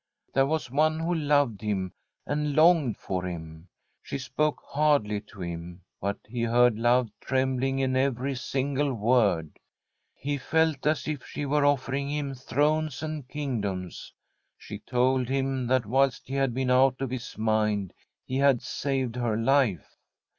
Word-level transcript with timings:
There 0.33 0.47
was 0.47 0.71
one 0.71 0.99
who 0.99 1.13
loved 1.13 1.61
him 1.61 1.93
and 2.25 2.55
longed 2.55 2.97
for 2.97 3.23
him. 3.23 3.67
She 4.01 4.17
spoke 4.17 4.59
hardly 4.65 5.21
to 5.27 5.43
him, 5.43 5.81
but 6.01 6.17
he 6.25 6.41
heard 6.41 6.75
love 6.79 7.11
trembling 7.19 7.77
in 7.77 7.95
every 7.95 8.33
single 8.33 8.95
word. 8.95 9.59
He 10.15 10.39
felt 10.39 10.87
as 10.87 11.07
if 11.07 11.23
she 11.27 11.45
were 11.45 11.67
offering 11.67 12.09
him 12.09 12.33
thrones 12.33 13.03
and 13.03 13.27
kingdoms. 13.27 14.11
She 14.57 14.79
told 14.79 15.29
him 15.29 15.67
that 15.67 15.85
whilst 15.85 16.27
he 16.27 16.33
had 16.33 16.51
been 16.55 16.71
out 16.71 16.99
of 16.99 17.11
his 17.11 17.37
mind 17.37 17.93
he 18.25 18.37
had 18.37 18.63
saved 18.63 19.15
her 19.17 19.37
life. 19.37 19.99